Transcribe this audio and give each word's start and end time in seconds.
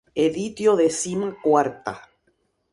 Editio 0.27 0.75
decima 0.75 1.29
quarta". 1.43 1.95